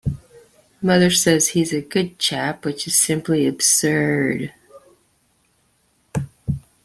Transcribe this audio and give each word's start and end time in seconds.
Mother 0.81 1.11
says 1.11 1.49
he's 1.49 1.71
a 1.71 1.79
good 1.79 2.17
chap, 2.17 2.65
which 2.65 2.87
is 2.87 2.97
simply 2.97 3.45
absurd. 3.45 4.51